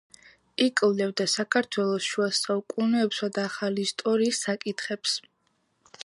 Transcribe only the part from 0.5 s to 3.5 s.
იკვლევდა საქართველოს შუა საუკუნეებსა და